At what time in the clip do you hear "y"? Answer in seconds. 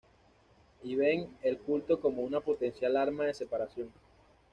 0.81-0.95